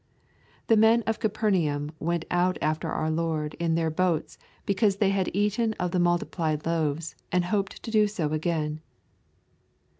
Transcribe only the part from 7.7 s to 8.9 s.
to do so again.